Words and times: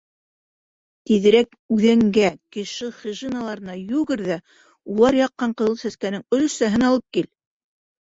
—Тиҙерәк 1.09 1.53
үҙәнгә— 1.75 2.31
кеше 2.57 2.89
хижиналарына 3.03 3.77
йүгер 3.83 4.27
ҙә 4.33 4.41
улар 4.97 5.23
яҡҡан 5.23 5.57
Ҡыҙыл 5.63 5.81
Сәскәнең 5.87 6.29
өлөшсәһен 6.43 6.93
алып 6.93 7.11
кил. 7.17 7.35